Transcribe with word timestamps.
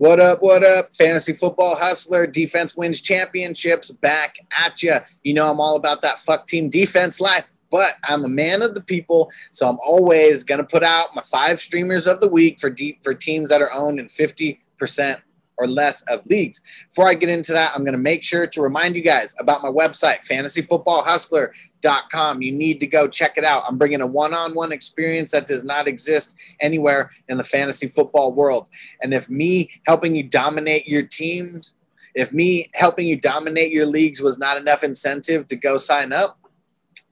What 0.00 0.18
up? 0.18 0.38
What 0.40 0.64
up? 0.64 0.94
Fantasy 0.94 1.34
football 1.34 1.76
hustler, 1.76 2.26
defense 2.26 2.74
wins 2.74 3.02
championships 3.02 3.90
back 3.90 4.38
at 4.58 4.82
you. 4.82 4.94
You 5.22 5.34
know, 5.34 5.50
I'm 5.50 5.60
all 5.60 5.76
about 5.76 6.00
that 6.00 6.20
fuck 6.20 6.46
team 6.46 6.70
defense 6.70 7.20
life, 7.20 7.52
but 7.70 7.96
I'm 8.04 8.24
a 8.24 8.28
man 8.28 8.62
of 8.62 8.74
the 8.74 8.80
people. 8.80 9.30
So 9.52 9.68
I'm 9.68 9.76
always 9.84 10.42
to 10.56 10.64
put 10.64 10.82
out 10.82 11.14
my 11.14 11.20
five 11.20 11.60
streamers 11.60 12.06
of 12.06 12.20
the 12.20 12.28
week 12.28 12.58
for 12.58 12.70
deep 12.70 13.04
for 13.04 13.12
teams 13.12 13.50
that 13.50 13.60
are 13.60 13.70
owned 13.74 14.00
in 14.00 14.06
50% 14.06 14.58
or 15.60 15.66
less 15.66 16.02
of 16.08 16.24
leagues. 16.26 16.60
Before 16.88 17.06
I 17.06 17.14
get 17.14 17.28
into 17.28 17.52
that, 17.52 17.72
I'm 17.74 17.84
going 17.84 17.92
to 17.92 17.98
make 17.98 18.22
sure 18.22 18.46
to 18.46 18.62
remind 18.62 18.96
you 18.96 19.02
guys 19.02 19.34
about 19.38 19.62
my 19.62 19.68
website, 19.68 20.26
fantasyfootballhustler.com. 20.26 22.42
You 22.42 22.52
need 22.52 22.80
to 22.80 22.86
go 22.86 23.06
check 23.06 23.36
it 23.36 23.44
out. 23.44 23.64
I'm 23.68 23.76
bringing 23.76 24.00
a 24.00 24.06
one 24.06 24.32
on 24.32 24.54
one 24.54 24.72
experience 24.72 25.32
that 25.32 25.46
does 25.46 25.62
not 25.62 25.86
exist 25.86 26.34
anywhere 26.60 27.10
in 27.28 27.36
the 27.36 27.44
fantasy 27.44 27.88
football 27.88 28.32
world. 28.32 28.70
And 29.02 29.12
if 29.12 29.28
me 29.28 29.70
helping 29.86 30.16
you 30.16 30.22
dominate 30.22 30.88
your 30.88 31.02
teams, 31.02 31.74
if 32.14 32.32
me 32.32 32.70
helping 32.72 33.06
you 33.06 33.20
dominate 33.20 33.70
your 33.70 33.84
leagues 33.86 34.22
was 34.22 34.38
not 34.38 34.56
enough 34.56 34.82
incentive 34.82 35.46
to 35.48 35.56
go 35.56 35.76
sign 35.76 36.14
up, 36.14 36.38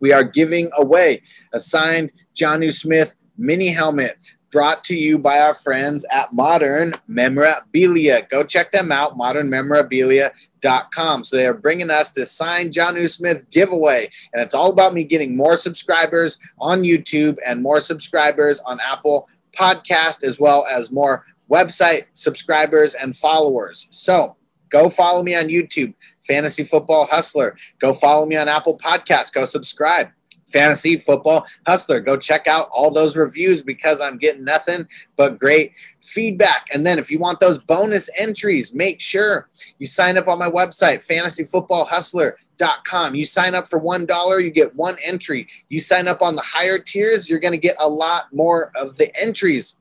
we 0.00 0.12
are 0.12 0.24
giving 0.24 0.70
away 0.76 1.22
a 1.52 1.60
signed 1.60 2.12
Jonnu 2.34 2.72
Smith 2.72 3.14
mini 3.36 3.68
helmet 3.68 4.16
brought 4.50 4.82
to 4.84 4.96
you 4.96 5.18
by 5.18 5.40
our 5.40 5.52
friends 5.54 6.06
at 6.10 6.32
Modern 6.32 6.94
Memorabilia. 7.06 8.26
Go 8.28 8.42
check 8.44 8.72
them 8.72 8.90
out, 8.90 9.18
modernmemorabilia.com. 9.18 11.24
So 11.24 11.36
they're 11.36 11.52
bringing 11.54 11.90
us 11.90 12.12
this 12.12 12.32
signed 12.32 12.72
Jonnu 12.72 13.10
Smith 13.10 13.44
giveaway, 13.50 14.10
and 14.32 14.42
it's 14.42 14.54
all 14.54 14.70
about 14.70 14.94
me 14.94 15.04
getting 15.04 15.36
more 15.36 15.56
subscribers 15.56 16.38
on 16.58 16.82
YouTube 16.82 17.36
and 17.44 17.62
more 17.62 17.80
subscribers 17.80 18.60
on 18.60 18.80
Apple 18.80 19.28
Podcast, 19.56 20.24
as 20.24 20.40
well 20.40 20.66
as 20.70 20.92
more 20.92 21.26
website 21.50 22.04
subscribers 22.12 22.94
and 22.94 23.16
followers. 23.16 23.88
So 23.90 24.36
go 24.68 24.90
follow 24.90 25.22
me 25.22 25.34
on 25.34 25.48
YouTube, 25.48 25.94
Fantasy 26.26 26.64
Football 26.64 27.06
Hustler. 27.06 27.56
Go 27.78 27.92
follow 27.92 28.26
me 28.26 28.36
on 28.36 28.48
Apple 28.48 28.78
Podcast. 28.78 29.32
Go 29.32 29.44
subscribe. 29.44 30.08
Fantasy 30.48 30.96
Football 30.96 31.46
Hustler. 31.66 32.00
Go 32.00 32.16
check 32.16 32.46
out 32.46 32.68
all 32.72 32.90
those 32.90 33.16
reviews 33.16 33.62
because 33.62 34.00
I'm 34.00 34.16
getting 34.18 34.44
nothing 34.44 34.88
but 35.16 35.38
great 35.38 35.72
feedback. 36.00 36.66
And 36.72 36.86
then 36.86 36.98
if 36.98 37.10
you 37.10 37.18
want 37.18 37.40
those 37.40 37.58
bonus 37.58 38.08
entries, 38.16 38.74
make 38.74 39.00
sure 39.00 39.48
you 39.78 39.86
sign 39.86 40.16
up 40.16 40.28
on 40.28 40.38
my 40.38 40.50
website, 40.50 41.06
fantasyfootballhustler.com. 41.06 43.14
You 43.14 43.26
sign 43.26 43.54
up 43.54 43.66
for 43.66 43.80
$1, 43.80 44.42
you 44.42 44.50
get 44.50 44.74
one 44.74 44.96
entry. 45.04 45.46
You 45.68 45.80
sign 45.80 46.08
up 46.08 46.22
on 46.22 46.34
the 46.34 46.42
higher 46.44 46.78
tiers, 46.78 47.28
you're 47.28 47.40
going 47.40 47.52
to 47.52 47.58
get 47.58 47.76
a 47.78 47.88
lot 47.88 48.32
more 48.32 48.72
of 48.74 48.96
the 48.96 49.14
entries. 49.20 49.74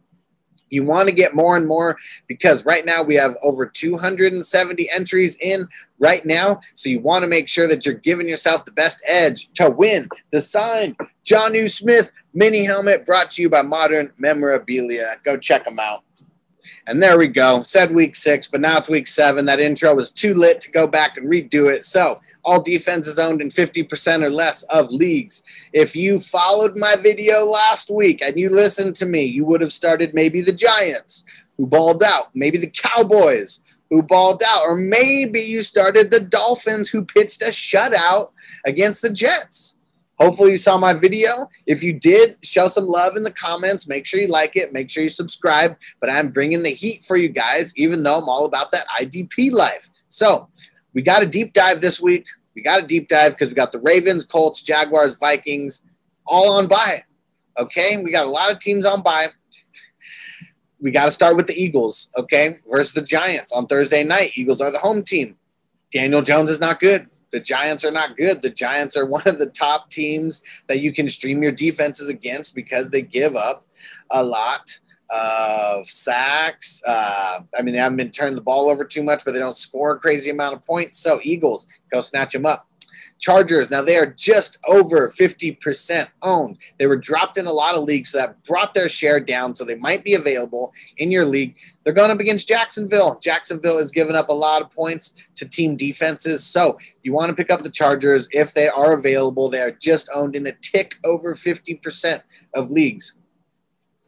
You 0.70 0.84
want 0.84 1.10
to 1.10 1.16
get 1.16 1.36
more 1.36 1.58
and 1.58 1.68
more 1.68 1.98
because 2.28 2.66
right 2.66 2.86
now 2.86 3.04
we 3.04 3.16
have 3.16 3.38
over 3.42 3.66
270 3.66 4.90
entries 4.92 5.38
in 5.42 5.68
right 6.00 6.26
now. 6.26 6.62
So 6.74 6.90
you 6.90 7.00
want 7.00 7.24
to 7.24 7.28
make 7.28 7.48
sure 7.48 7.68
that 7.68 7.86
you're 7.86 7.96
giving 7.96 8.28
yourself 8.28 8.66
the 8.66 8.72
best 8.72 9.02
edge 9.08 9.52
to 9.54 9.70
win 9.70 10.10
the 10.32 10.42
signed 10.42 10.96
Jonnu 11.26 11.70
Smith 11.70 12.12
mini 12.34 12.64
helmet 12.64 13.06
brought 13.06 13.32
to 13.32 13.42
you 13.42 13.50
by 13.50 13.62
Modern 13.62 14.12
Memorabilia. 14.18 15.18
Go 15.24 15.38
check 15.38 15.66
them 15.66 15.80
out. 15.80 16.04
And 16.86 17.04
there 17.04 17.18
we 17.18 17.28
go. 17.28 17.64
Said 17.64 17.94
week 17.94 18.16
six, 18.16 18.48
but 18.48 18.62
now 18.62 18.78
it's 18.78 18.88
week 18.88 19.08
seven. 19.08 19.46
That 19.46 19.60
intro 19.60 19.94
was 19.94 20.12
too 20.12 20.34
lit 20.34 20.62
to 20.62 20.72
go 20.72 20.88
back 20.88 21.18
and 21.18 21.28
redo 21.30 21.70
it. 21.70 21.84
So 21.84 22.22
all 22.48 22.62
defenses 22.62 23.20
owned 23.20 23.42
in 23.42 23.50
50% 23.50 24.24
or 24.24 24.30
less 24.30 24.64
of 24.64 24.90
leagues. 24.90 25.44
If 25.74 25.98
you 25.98 26.18
followed 26.18 26.78
my 26.78 26.96
video 26.96 27.44
last 27.44 27.92
week 27.92 28.22
and 28.22 28.40
you 28.40 28.50
listened 28.50 28.96
to 28.96 29.06
me, 29.06 29.26
you 29.26 29.44
would 29.44 29.60
have 29.60 29.74
started 29.74 30.14
maybe 30.14 30.40
the 30.40 30.54
Giants, 30.54 31.26
who 31.58 31.68
balled 31.68 32.02
out, 32.02 32.30
maybe 32.34 32.58
the 32.58 32.70
Cowboys, 32.70 33.60
who 33.90 34.02
balled 34.02 34.42
out, 34.48 34.62
or 34.64 34.78
maybe 34.78 35.42
you 35.42 35.62
started 35.62 36.10
the 36.10 36.22
Dolphins, 36.22 36.90
who 36.90 37.04
pitched 37.04 37.42
a 37.42 37.48
shutout 37.48 38.32
against 38.66 39.02
the 39.02 39.10
Jets. 39.10 39.76
Hopefully, 40.18 40.54
you 40.54 40.58
saw 40.58 40.78
my 40.78 40.94
video. 40.94 41.50
If 41.68 41.84
you 41.84 41.94
did, 41.94 42.38
show 42.42 42.70
some 42.70 42.88
love 42.88 43.18
in 43.18 43.24
the 43.24 43.32
comments. 43.32 43.88
Make 43.88 44.06
sure 44.06 44.22
you 44.22 44.30
like 44.30 44.56
it. 44.56 44.74
Make 44.74 44.90
sure 44.90 45.04
you 45.04 45.10
subscribe. 45.10 45.78
But 46.00 46.10
I'm 46.10 46.30
bringing 46.30 46.64
the 46.64 46.72
heat 46.72 47.04
for 47.04 47.18
you 47.18 47.30
guys, 47.30 47.74
even 47.76 48.04
though 48.04 48.18
I'm 48.18 48.30
all 48.30 48.46
about 48.46 48.72
that 48.72 48.88
IDP 49.00 49.52
life. 49.52 49.90
So, 50.08 50.48
we 50.98 51.04
got 51.04 51.22
a 51.22 51.28
deep 51.28 51.54
dive 51.54 51.80
this 51.80 52.02
week. 52.02 52.26
We 52.56 52.64
got 52.64 52.82
a 52.82 52.88
deep 52.88 53.08
dive 53.08 53.34
because 53.34 53.50
we 53.50 53.54
got 53.54 53.72
the 53.72 53.80
Ravens, 53.80 54.26
Colts, 54.26 54.64
Jaguars, 54.64 55.16
Vikings 55.18 55.86
all 56.26 56.54
on 56.54 56.66
bye. 56.66 57.04
Okay. 57.60 57.98
We 57.98 58.10
got 58.10 58.26
a 58.26 58.32
lot 58.32 58.52
of 58.52 58.58
teams 58.58 58.84
on 58.84 59.04
bye. 59.04 59.28
We 60.82 60.90
got 60.90 61.06
to 61.06 61.12
start 61.12 61.36
with 61.36 61.46
the 61.46 61.54
Eagles, 61.54 62.08
okay, 62.18 62.58
versus 62.68 62.94
the 62.94 63.04
Giants 63.04 63.52
on 63.52 63.68
Thursday 63.68 64.04
night. 64.04 64.32
Eagles 64.34 64.60
are 64.60 64.72
the 64.72 64.80
home 64.80 65.04
team. 65.04 65.36
Daniel 65.92 66.24
Jones 66.24 66.50
is 66.50 66.60
not 66.60 66.80
good. 66.80 67.08
The 67.32 67.42
Giants 67.42 67.86
are 67.86 67.92
not 67.92 68.16
good. 68.16 68.42
The 68.42 68.50
Giants 68.50 68.98
are 68.98 69.06
one 69.06 69.28
of 69.28 69.38
the 69.38 69.52
top 69.52 69.92
teams 69.92 70.42
that 70.66 70.80
you 70.80 70.92
can 70.92 71.10
stream 71.10 71.44
your 71.44 71.52
defenses 71.52 72.10
against 72.10 72.56
because 72.56 72.90
they 72.90 73.04
give 73.04 73.36
up 73.36 73.68
a 74.10 74.24
lot 74.24 74.80
of 75.10 75.88
sacks. 75.88 76.82
Uh, 76.86 77.40
I 77.58 77.62
mean, 77.62 77.74
they 77.74 77.80
haven't 77.80 77.98
been 77.98 78.12
turning 78.12 78.36
the 78.36 78.42
ball 78.42 78.70
over 78.70 78.84
too 78.84 79.04
much, 79.04 79.24
but 79.24 79.34
they 79.34 79.40
don't 79.40 79.56
score 79.56 79.94
a 79.94 80.00
crazy 80.00 80.30
amount 80.30 80.56
of 80.56 80.66
points. 80.66 81.00
So, 81.00 81.20
Eagles, 81.24 81.68
go 81.92 82.02
snatch 82.02 82.34
them 82.34 82.46
up. 82.46 82.68
Chargers, 83.20 83.72
now 83.72 83.82
they 83.82 83.98
are 83.98 84.06
just 84.06 84.60
over 84.68 85.10
50% 85.10 86.08
owned. 86.22 86.58
They 86.78 86.86
were 86.86 86.98
dropped 86.98 87.38
in 87.38 87.48
a 87.48 87.52
lot 87.52 87.76
of 87.76 87.84
leagues, 87.84 88.12
so 88.12 88.20
that 88.20 88.44
brought 88.44 88.74
their 88.74 88.90
share 88.90 89.20
down. 89.20 89.56
So 89.56 89.64
they 89.64 89.76
might 89.76 90.04
be 90.04 90.14
available 90.14 90.72
in 90.98 91.12
your 91.12 91.26
league. 91.26 91.56
They're 91.84 91.94
going 91.94 92.12
up 92.12 92.20
against 92.20 92.48
Jacksonville. 92.48 93.20
Jacksonville 93.22 93.80
has 93.80 93.92
given 93.92 94.16
up 94.16 94.30
a 94.30 94.34
lot 94.34 94.62
of 94.62 94.70
points 94.70 95.14
to 95.36 95.48
team 95.48 95.76
defenses. 95.76 96.46
So 96.46 96.78
you 97.04 97.14
want 97.14 97.30
to 97.30 97.36
pick 97.36 97.50
up 97.50 97.62
the 97.62 97.72
Chargers 97.72 98.28
if 98.32 98.54
they 98.54 98.68
are 98.68 98.94
available. 98.94 99.50
They 99.50 99.62
are 99.62 99.72
just 99.72 100.10
owned 100.14 100.36
in 100.36 100.46
a 100.46 100.54
tick 100.62 100.96
over 101.04 101.34
50% 101.34 102.22
of 102.54 102.70
leagues. 102.70 103.16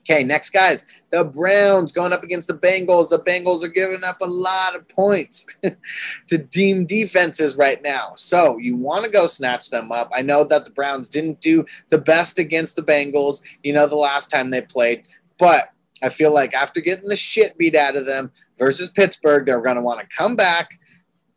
Okay, 0.09 0.23
next 0.23 0.49
guys, 0.49 0.87
the 1.11 1.23
Browns 1.23 1.91
going 1.91 2.13
up 2.13 2.23
against 2.23 2.47
the 2.47 2.55
Bengals. 2.55 3.09
The 3.09 3.19
Bengals 3.19 3.63
are 3.63 3.67
giving 3.67 4.03
up 4.03 4.17
a 4.21 4.27
lot 4.27 4.75
of 4.75 4.87
points 4.89 5.45
to 6.29 6.37
team 6.47 6.87
defenses 6.87 7.55
right 7.55 7.79
now. 7.83 8.13
So 8.15 8.57
you 8.57 8.75
want 8.75 9.05
to 9.05 9.11
go 9.11 9.27
snatch 9.27 9.69
them 9.69 9.91
up. 9.91 10.09
I 10.11 10.23
know 10.23 10.43
that 10.45 10.65
the 10.65 10.71
Browns 10.71 11.09
didn't 11.09 11.41
do 11.41 11.63
the 11.89 11.99
best 11.99 12.39
against 12.39 12.75
the 12.75 12.81
Bengals, 12.81 13.41
you 13.61 13.71
know, 13.71 13.85
the 13.85 13.95
last 13.95 14.31
time 14.31 14.49
they 14.49 14.61
played, 14.61 15.03
but 15.37 15.69
I 16.01 16.09
feel 16.09 16.33
like 16.33 16.55
after 16.55 16.81
getting 16.81 17.09
the 17.09 17.15
shit 17.15 17.55
beat 17.59 17.75
out 17.75 17.95
of 17.95 18.07
them 18.07 18.31
versus 18.57 18.89
Pittsburgh, 18.89 19.45
they're 19.45 19.61
going 19.61 19.75
to 19.75 19.81
want 19.83 19.99
to 19.99 20.15
come 20.15 20.35
back, 20.35 20.79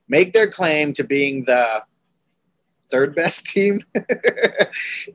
make 0.09 0.33
their 0.33 0.49
claim 0.49 0.95
to 0.95 1.05
being 1.05 1.45
the 1.45 1.83
third 2.93 3.15
best 3.15 3.47
team 3.53 3.81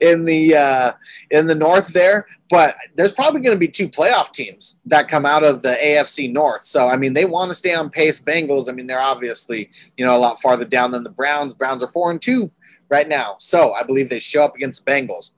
in 0.02 0.26
the 0.26 0.56
uh, 0.56 0.92
in 1.32 1.46
the 1.48 1.56
North 1.56 1.90
there. 1.90 2.28
But 2.50 2.76
there's 2.96 3.12
probably 3.12 3.42
going 3.42 3.56
to 3.56 3.60
be 3.60 3.68
two 3.68 3.90
playoff 3.90 4.32
teams 4.32 4.78
that 4.86 5.10
come 5.10 5.26
out 5.26 5.44
of 5.44 5.62
the 5.62 5.78
AFC 5.84 6.32
North. 6.32 6.64
So 6.64 6.88
I 6.88 6.98
mean, 6.98 7.14
they 7.14 7.26
want 7.26 7.52
to 7.52 7.56
stay 7.56 7.74
on 7.74 7.90
pace. 7.90 8.22
Bengals. 8.22 8.68
I 8.68 8.72
mean, 8.72 8.88
they're 8.88 9.00
obviously 9.00 9.70
you 9.96 10.06
know 10.06 10.16
a 10.16 10.20
lot 10.20 10.42
farther 10.42 10.66
down 10.66 10.92
than 10.92 11.04
the 11.04 11.10
Browns. 11.10 11.54
Browns 11.54 11.84
are 11.84 11.88
four 11.88 12.12
and 12.12 12.22
two 12.22 12.52
right 12.90 13.08
now. 13.08 13.36
So 13.40 13.74
I 13.74 13.84
believe 13.84 14.10
they 14.10 14.20
show 14.20 14.44
up 14.44 14.56
against 14.56 14.86
Bengals 14.86 15.32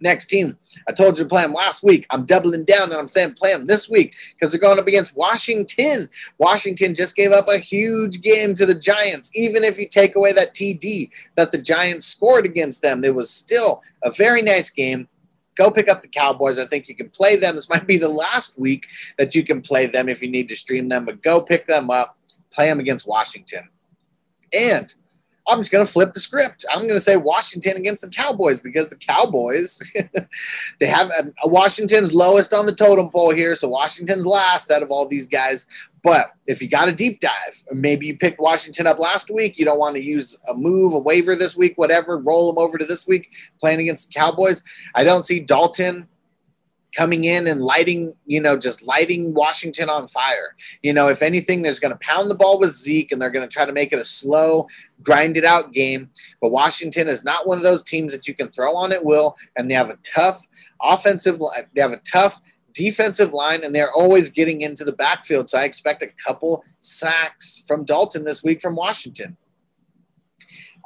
next 0.00 0.26
team. 0.26 0.56
I 0.88 0.92
told 0.92 1.18
you 1.18 1.24
to 1.24 1.28
play 1.28 1.42
them 1.42 1.52
last 1.52 1.82
week. 1.82 2.06
I'm 2.10 2.24
doubling 2.24 2.64
down 2.64 2.90
and 2.90 2.94
I'm 2.94 3.08
saying 3.08 3.34
play 3.34 3.52
them 3.52 3.66
this 3.66 3.88
week 3.88 4.14
because 4.34 4.50
they're 4.50 4.60
going 4.60 4.78
up 4.78 4.86
against 4.86 5.16
Washington. 5.16 6.08
Washington 6.38 6.94
just 6.94 7.16
gave 7.16 7.32
up 7.32 7.48
a 7.48 7.58
huge 7.58 8.22
game 8.22 8.54
to 8.54 8.66
the 8.66 8.74
Giants. 8.74 9.30
Even 9.34 9.64
if 9.64 9.78
you 9.78 9.88
take 9.88 10.16
away 10.16 10.32
that 10.32 10.54
TD 10.54 11.10
that 11.36 11.52
the 11.52 11.58
Giants 11.58 12.06
scored 12.06 12.46
against 12.46 12.82
them, 12.82 13.04
it 13.04 13.14
was 13.14 13.30
still 13.30 13.82
a 14.02 14.10
very 14.10 14.42
nice 14.42 14.70
game. 14.70 15.08
Go 15.56 15.70
pick 15.70 15.88
up 15.88 16.00
the 16.00 16.08
Cowboys. 16.08 16.58
I 16.58 16.66
think 16.66 16.88
you 16.88 16.94
can 16.94 17.10
play 17.10 17.36
them. 17.36 17.56
This 17.56 17.68
might 17.68 17.86
be 17.86 17.98
the 17.98 18.08
last 18.08 18.58
week 18.58 18.86
that 19.18 19.34
you 19.34 19.44
can 19.44 19.60
play 19.60 19.86
them 19.86 20.08
if 20.08 20.22
you 20.22 20.30
need 20.30 20.48
to 20.48 20.56
stream 20.56 20.88
them, 20.88 21.04
but 21.04 21.22
go 21.22 21.40
pick 21.40 21.66
them 21.66 21.90
up, 21.90 22.16
play 22.50 22.68
them 22.68 22.80
against 22.80 23.06
Washington. 23.06 23.68
And 24.52 24.94
I'm 25.50 25.58
just 25.58 25.72
going 25.72 25.84
to 25.84 25.90
flip 25.90 26.12
the 26.12 26.20
script. 26.20 26.64
I'm 26.72 26.82
going 26.82 26.94
to 26.94 27.00
say 27.00 27.16
Washington 27.16 27.76
against 27.76 28.02
the 28.02 28.08
Cowboys 28.08 28.60
because 28.60 28.88
the 28.88 28.96
Cowboys, 28.96 29.82
they 30.78 30.86
have 30.86 31.10
Washington's 31.44 32.14
lowest 32.14 32.54
on 32.54 32.66
the 32.66 32.74
totem 32.74 33.10
pole 33.10 33.34
here. 33.34 33.56
So 33.56 33.68
Washington's 33.68 34.24
last 34.24 34.70
out 34.70 34.82
of 34.82 34.90
all 34.90 35.08
these 35.08 35.26
guys. 35.26 35.66
But 36.02 36.32
if 36.46 36.62
you 36.62 36.68
got 36.68 36.88
a 36.88 36.92
deep 36.92 37.20
dive, 37.20 37.64
maybe 37.72 38.06
you 38.06 38.16
picked 38.16 38.40
Washington 38.40 38.86
up 38.86 38.98
last 38.98 39.30
week, 39.30 39.58
you 39.58 39.64
don't 39.64 39.78
want 39.78 39.96
to 39.96 40.02
use 40.02 40.38
a 40.48 40.54
move, 40.54 40.94
a 40.94 40.98
waiver 40.98 41.34
this 41.34 41.56
week, 41.56 41.76
whatever, 41.76 42.16
roll 42.16 42.52
them 42.52 42.62
over 42.62 42.78
to 42.78 42.84
this 42.86 43.06
week 43.06 43.30
playing 43.58 43.80
against 43.80 44.08
the 44.08 44.14
Cowboys. 44.18 44.62
I 44.94 45.04
don't 45.04 45.26
see 45.26 45.40
Dalton 45.40 46.08
coming 46.94 47.24
in 47.24 47.46
and 47.46 47.62
lighting, 47.62 48.14
you 48.26 48.40
know, 48.40 48.56
just 48.56 48.86
lighting 48.86 49.34
Washington 49.34 49.88
on 49.88 50.06
fire. 50.06 50.56
You 50.82 50.92
know, 50.92 51.08
if 51.08 51.22
anything, 51.22 51.62
there's 51.62 51.80
going 51.80 51.92
to 51.92 51.98
pound 51.98 52.30
the 52.30 52.34
ball 52.34 52.58
with 52.58 52.70
Zeke 52.70 53.12
and 53.12 53.20
they're 53.20 53.30
going 53.30 53.48
to 53.48 53.52
try 53.52 53.64
to 53.64 53.72
make 53.72 53.92
it 53.92 53.98
a 53.98 54.04
slow, 54.04 54.66
grinded 55.02 55.44
out 55.44 55.72
game. 55.72 56.10
But 56.40 56.50
Washington 56.50 57.08
is 57.08 57.24
not 57.24 57.46
one 57.46 57.58
of 57.58 57.64
those 57.64 57.82
teams 57.82 58.12
that 58.12 58.26
you 58.26 58.34
can 58.34 58.48
throw 58.48 58.76
on 58.76 58.92
at 58.92 59.04
will, 59.04 59.36
and 59.56 59.70
they 59.70 59.74
have 59.74 59.90
a 59.90 59.98
tough 60.02 60.46
offensive, 60.82 61.40
they 61.74 61.80
have 61.80 61.92
a 61.92 62.00
tough 62.10 62.40
defensive 62.72 63.32
line, 63.32 63.62
and 63.64 63.74
they're 63.74 63.92
always 63.92 64.30
getting 64.30 64.60
into 64.60 64.84
the 64.84 64.92
backfield. 64.92 65.50
So 65.50 65.58
I 65.58 65.64
expect 65.64 66.02
a 66.02 66.08
couple 66.26 66.64
sacks 66.78 67.62
from 67.66 67.84
Dalton 67.84 68.24
this 68.24 68.42
week 68.42 68.60
from 68.60 68.76
Washington. 68.76 69.36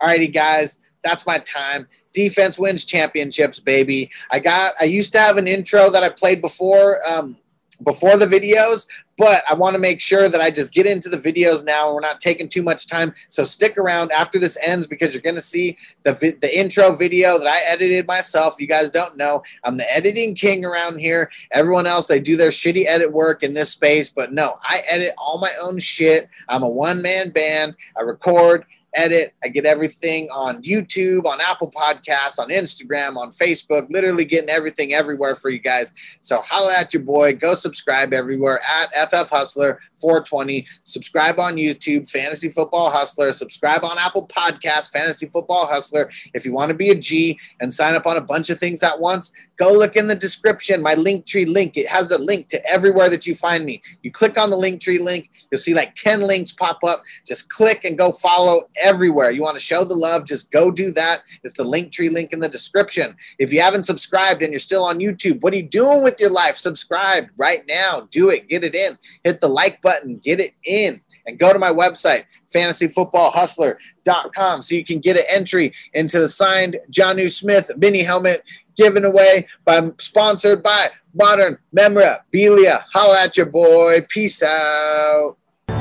All 0.01 0.09
righty, 0.09 0.29
guys, 0.29 0.81
that's 1.03 1.27
my 1.27 1.39
time. 1.39 1.87
Defense 2.15 2.59
wins 2.59 2.85
championships, 2.85 3.61
baby. 3.61 4.11
I 4.31 4.39
got. 4.39 4.75
I 4.81 4.85
used 4.85 5.13
to 5.13 5.19
have 5.19 5.37
an 5.37 5.47
intro 5.47 5.91
that 5.91 6.03
I 6.03 6.09
played 6.09 6.41
before. 6.41 7.01
Um, 7.07 7.37
before 7.83 8.17
the 8.17 8.27
videos, 8.27 8.87
but 9.17 9.43
I 9.49 9.55
want 9.55 9.75
to 9.75 9.81
make 9.81 10.01
sure 10.01 10.29
that 10.29 10.41
I 10.41 10.51
just 10.51 10.73
get 10.73 10.87
into 10.87 11.09
the 11.09 11.17
videos 11.17 11.65
now. 11.65 11.87
and 11.87 11.95
We're 11.95 12.01
not 12.01 12.21
taking 12.21 12.49
too 12.49 12.63
much 12.63 12.87
time, 12.87 13.15
so 13.29 13.45
stick 13.45 13.77
around 13.77 14.13
after 14.13 14.39
this 14.39 14.57
ends 14.65 14.87
because 14.87 15.13
you're 15.13 15.23
going 15.23 15.35
to 15.35 15.41
see 15.41 15.77
the 16.03 16.37
the 16.41 16.59
intro 16.59 16.95
video 16.95 17.39
that 17.39 17.47
I 17.47 17.61
edited 17.67 18.07
myself. 18.07 18.61
You 18.61 18.67
guys 18.67 18.91
don't 18.91 19.17
know 19.17 19.43
I'm 19.65 19.77
the 19.77 19.93
editing 19.93 20.35
king 20.35 20.65
around 20.65 20.99
here. 20.99 21.31
Everyone 21.51 21.87
else 21.87 22.07
they 22.07 22.21
do 22.21 22.37
their 22.37 22.51
shitty 22.51 22.87
edit 22.87 23.13
work 23.13 23.43
in 23.43 23.55
this 23.55 23.71
space, 23.71 24.11
but 24.11 24.33
no, 24.33 24.59
I 24.63 24.83
edit 24.89 25.15
all 25.19 25.39
my 25.39 25.53
own 25.61 25.79
shit. 25.79 26.29
I'm 26.49 26.63
a 26.63 26.69
one 26.69 27.03
man 27.03 27.31
band. 27.31 27.77
I 27.97 28.03
record 28.03 28.67
edit. 28.95 29.35
I 29.43 29.49
get 29.49 29.65
everything 29.65 30.29
on 30.31 30.63
YouTube, 30.63 31.25
on 31.25 31.41
Apple 31.41 31.71
Podcasts, 31.71 32.39
on 32.39 32.49
Instagram, 32.49 33.17
on 33.17 33.31
Facebook, 33.31 33.87
literally 33.91 34.25
getting 34.25 34.51
everything 34.51 34.95
everywhere 34.95 35.37
for 35.37 35.51
you 35.51 35.59
guys. 35.59 35.93
So 36.23 36.43
holla 36.45 36.75
at 36.79 36.93
your 36.93 37.03
boy. 37.03 37.35
Go 37.35 37.55
subscribe 37.55 38.13
everywhere 38.13 38.61
at 38.69 39.11
FF 39.11 39.31
Hustler 39.31 39.81
420. 39.97 40.67
Subscribe 40.85 41.39
on 41.39 41.57
YouTube, 41.57 42.09
Fantasy 42.09 42.49
Football 42.49 42.91
Hustler. 42.91 43.33
Subscribe 43.33 43.85
on 43.85 43.99
Apple 43.99 44.27
Podcasts, 44.29 44.91
Fantasy 44.91 45.27
Football 45.27 45.67
Hustler. 45.67 46.11
If 46.33 46.45
you 46.45 46.53
want 46.53 46.71
to 46.71 46.75
be 46.75 46.91
a 46.91 46.95
G 46.95 47.39
and 47.61 47.73
sign 47.73 47.95
up 47.95 48.07
on 48.07 48.17
a 48.17 48.21
bunch 48.21 48.51
of 48.51 48.59
things 48.59 48.83
at 48.83 49.01
once, 49.01 49.33
go 49.57 49.73
look 49.73 49.97
in 49.97 50.09
the 50.09 50.15
description. 50.15 50.83
My 50.83 50.95
Linktree 50.95 51.53
link. 51.53 51.77
It 51.77 51.89
has 51.89 52.11
a 52.11 52.19
link 52.19 52.49
to 52.49 52.65
everywhere 52.67 53.09
that 53.09 53.27
you 53.27 53.35
find 53.35 53.65
me. 53.65 53.83
You 54.03 54.11
click 54.11 54.39
on 54.39 54.51
the 54.51 54.57
Linktree 54.57 55.01
link, 55.01 55.31
you'll 55.51 55.61
see 55.61 55.75
like 55.75 55.95
10 55.95 56.21
links 56.21 56.53
pop 56.53 56.85
up. 56.85 57.03
Just 57.27 57.49
click 57.49 57.85
and 57.85 57.99
go 57.99 58.13
follow 58.13 58.69
everywhere. 58.83 59.31
You 59.31 59.43
want 59.43 59.57
to 59.57 59.61
show 59.61 59.85
the 59.85 59.95
love, 59.95 60.27
just 60.27 60.51
go 60.51 60.71
do 60.71 60.91
that. 60.93 61.23
It's 61.43 61.57
the 61.57 61.65
Linktree 61.65 62.13
link 62.13 62.33
in 62.33 62.41
the 62.41 62.49
description. 62.49 63.17
If 63.39 63.53
you 63.53 63.61
haven't 63.61 63.85
subscribed 63.85 64.43
and 64.43 64.53
you're 64.53 64.61
still 64.61 64.85
on 64.85 65.01
YouTube, 65.01 65.43
what 65.43 65.53
are 65.53 65.57
you 65.57 65.63
doing 65.63 66.03
with 66.03 66.21
your 66.21 66.31
life? 66.31 66.57
Subscribe 66.57 67.29
right 67.37 67.65
now. 67.69 68.09
Do 68.11 68.31
it. 68.31 68.49
Get 68.49 68.65
it 68.65 68.75
in. 68.75 68.99
Hit 69.23 69.41
the 69.41 69.49
like 69.49 69.83
button. 69.83 70.19
Get 70.19 70.41
it 70.41 70.55
in. 70.65 71.01
And 71.27 71.39
go 71.39 71.55
to 71.55 71.59
my 71.59 71.73
website, 71.73 72.25
fantasyfootballhustler.com, 72.55 74.63
so 74.63 74.75
you 74.75 74.85
can 74.85 75.01
get 75.01 75.17
an 75.17 75.25
entry 75.29 75.73
into 75.95 76.21
the 76.21 76.29
signed 76.29 76.77
Jonnu 76.91 77.31
Smith 77.31 77.71
mini 77.79 78.03
helmet 78.03 78.45
given 78.77 79.05
away 79.05 79.47
by 79.65 79.91
sponsored 79.99 80.63
by 80.63 80.89
Modern 81.15 81.59
Memorabilia. 81.73 82.85
Holla 82.93 83.23
at 83.25 83.37
your 83.37 83.47
boy. 83.47 84.01
Peace 84.09 84.43
out. 84.43 85.37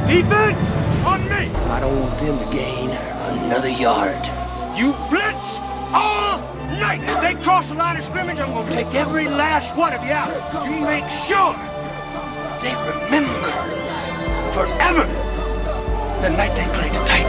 Defense 0.08 0.58
on 1.06 1.24
me. 1.30 1.50
I 1.72 1.80
don't 1.80 2.00
want 2.00 2.20
them 2.20 2.40
to 2.40 2.56
gain 2.56 2.92
another 2.92 3.70
yard. 3.70 4.26
You 4.78 4.94
blitz 5.10 5.58
all 5.94 6.40
night. 6.80 7.02
If 7.04 7.22
they 7.22 7.44
cross 7.44 7.70
the 7.70 7.76
line 7.76 7.98
of 7.98 8.04
scrimmage, 8.04 8.40
I'm 8.40 8.54
going 8.54 8.68
to 8.68 8.74
take 8.74 8.94
every 8.96 9.28
last 9.28 9.76
one 9.76 9.94
of 9.94 10.04
you 10.04 10.12
out. 10.12 10.30
You 10.66 10.82
make 10.82 11.10
sure 11.10 11.54
they 12.62 12.74
remember 12.92 13.50
forever 14.54 15.06
the 16.22 16.30
night 16.30 16.56
they 16.56 16.66
played 16.76 16.94
the 16.94 17.04
Titans. 17.06 17.23